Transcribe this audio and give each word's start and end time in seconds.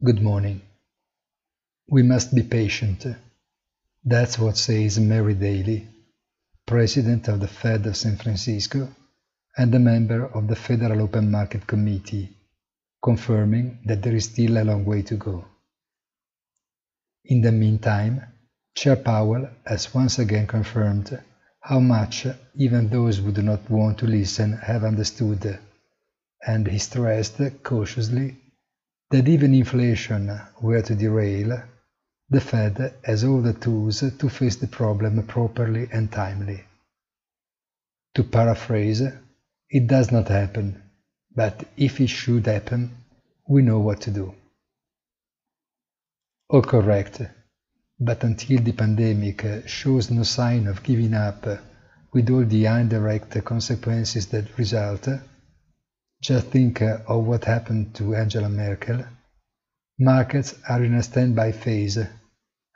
Good 0.00 0.22
morning. 0.22 0.62
We 1.90 2.04
must 2.04 2.32
be 2.32 2.44
patient. 2.44 3.04
That's 4.04 4.38
what 4.38 4.56
says 4.56 5.00
Mary 5.00 5.34
Daly, 5.34 5.88
President 6.64 7.26
of 7.26 7.40
the 7.40 7.48
Fed 7.48 7.84
of 7.84 7.96
San 7.96 8.16
Francisco 8.16 8.94
and 9.56 9.74
a 9.74 9.80
member 9.80 10.24
of 10.24 10.46
the 10.46 10.54
Federal 10.54 11.02
Open 11.02 11.32
Market 11.32 11.66
Committee, 11.66 12.28
confirming 13.02 13.80
that 13.86 14.00
there 14.00 14.14
is 14.14 14.26
still 14.26 14.58
a 14.58 14.62
long 14.62 14.84
way 14.84 15.02
to 15.02 15.16
go. 15.16 15.44
In 17.24 17.40
the 17.40 17.50
meantime, 17.50 18.22
Chair 18.76 18.94
Powell 18.94 19.50
has 19.66 19.92
once 19.92 20.20
again 20.20 20.46
confirmed 20.46 21.20
how 21.60 21.80
much 21.80 22.24
even 22.54 22.88
those 22.88 23.18
who 23.18 23.32
do 23.32 23.42
not 23.42 23.68
want 23.68 23.98
to 23.98 24.06
listen 24.06 24.52
have 24.58 24.84
understood, 24.84 25.58
and 26.46 26.68
he 26.68 26.78
stressed 26.78 27.40
cautiously 27.64 28.36
that 29.10 29.28
even 29.28 29.54
inflation 29.54 30.40
were 30.60 30.82
to 30.82 30.94
derail, 30.94 31.62
the 32.30 32.40
Fed 32.40 32.94
has 33.04 33.24
all 33.24 33.40
the 33.40 33.54
tools 33.54 34.00
to 34.00 34.28
face 34.28 34.56
the 34.56 34.66
problem 34.66 35.26
properly 35.26 35.88
and 35.90 36.12
timely. 36.12 36.62
To 38.14 38.24
paraphrase, 38.24 39.02
it 39.70 39.86
does 39.86 40.12
not 40.12 40.28
happen, 40.28 40.82
but 41.34 41.64
if 41.76 42.00
it 42.00 42.08
should 42.08 42.46
happen, 42.46 42.90
we 43.46 43.62
know 43.62 43.78
what 43.78 44.02
to 44.02 44.10
do. 44.10 44.34
All 46.50 46.62
correct, 46.62 47.22
but 47.98 48.24
until 48.24 48.60
the 48.60 48.72
pandemic 48.72 49.66
shows 49.66 50.10
no 50.10 50.22
sign 50.22 50.66
of 50.66 50.82
giving 50.82 51.14
up 51.14 51.46
with 52.12 52.30
all 52.30 52.44
the 52.44 52.66
indirect 52.66 53.44
consequences 53.44 54.26
that 54.28 54.58
result, 54.58 55.08
just 56.20 56.48
think 56.48 56.82
uh, 56.82 56.98
of 57.06 57.24
what 57.24 57.44
happened 57.44 57.94
to 57.96 58.14
Angela 58.14 58.48
Merkel. 58.48 59.04
Markets 59.98 60.54
are 60.68 60.82
in 60.82 60.94
a 60.94 61.02
standby 61.02 61.52
phase, 61.52 61.98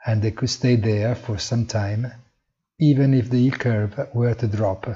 and 0.05 0.21
they 0.21 0.31
could 0.31 0.49
stay 0.49 0.75
there 0.75 1.15
for 1.15 1.37
some 1.37 1.65
time, 1.65 2.11
even 2.79 3.13
if 3.13 3.29
the 3.29 3.39
yield 3.39 3.59
curve 3.59 4.09
were 4.13 4.33
to 4.33 4.47
drop. 4.47 4.87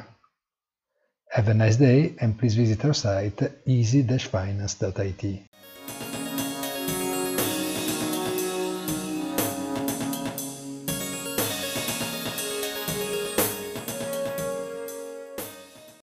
Have 1.31 1.48
a 1.50 1.54
nice 1.54 1.78
day 1.78 2.16
and 2.20 2.38
please 2.38 2.56
visit 2.56 2.84
our 2.86 2.94
site 2.94 3.42
easy-finance.it. 3.66 5.47